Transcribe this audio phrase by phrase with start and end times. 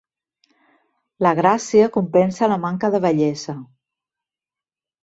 [1.27, 3.57] La gràcia compensa la manca de bellesa.